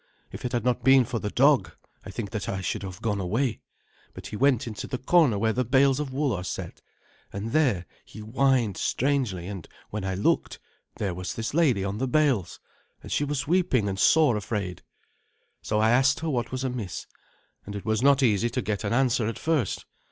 [0.31, 3.19] If it had not been for the dog, I think that I should have gone
[3.21, 3.59] away,
[4.15, 6.81] but he went into the corner where the bales of wool are set,
[7.31, 10.57] and there he whined strangely, and when I looked,
[10.95, 12.59] there was this lady on the bales,
[13.03, 14.81] and she was weeping and sore afraid.
[15.61, 17.05] So I asked her what was amiss,
[17.67, 19.85] and it was not easy to get an answer at first.